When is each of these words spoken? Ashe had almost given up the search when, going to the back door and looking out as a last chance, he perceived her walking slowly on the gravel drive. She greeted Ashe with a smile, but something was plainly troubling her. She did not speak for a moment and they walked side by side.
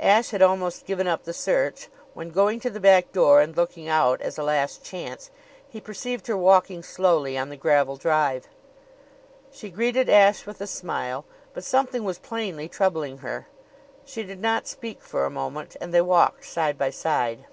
Ashe 0.00 0.30
had 0.30 0.40
almost 0.40 0.86
given 0.86 1.06
up 1.06 1.24
the 1.24 1.34
search 1.34 1.88
when, 2.14 2.30
going 2.30 2.58
to 2.60 2.70
the 2.70 2.80
back 2.80 3.12
door 3.12 3.42
and 3.42 3.54
looking 3.54 3.86
out 3.86 4.22
as 4.22 4.38
a 4.38 4.42
last 4.42 4.82
chance, 4.82 5.30
he 5.68 5.78
perceived 5.78 6.26
her 6.26 6.38
walking 6.38 6.82
slowly 6.82 7.36
on 7.36 7.50
the 7.50 7.56
gravel 7.58 7.96
drive. 7.98 8.48
She 9.52 9.68
greeted 9.68 10.08
Ashe 10.08 10.46
with 10.46 10.62
a 10.62 10.66
smile, 10.66 11.26
but 11.52 11.64
something 11.64 12.02
was 12.02 12.16
plainly 12.18 12.66
troubling 12.66 13.18
her. 13.18 13.46
She 14.06 14.22
did 14.22 14.40
not 14.40 14.66
speak 14.66 15.02
for 15.02 15.26
a 15.26 15.30
moment 15.30 15.76
and 15.82 15.92
they 15.92 16.00
walked 16.00 16.46
side 16.46 16.78
by 16.78 16.88
side. 16.88 17.44